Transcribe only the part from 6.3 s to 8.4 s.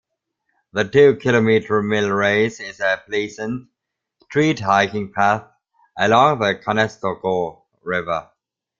the Conestogo River.